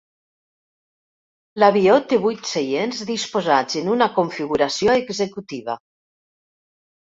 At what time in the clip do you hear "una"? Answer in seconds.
3.99-4.09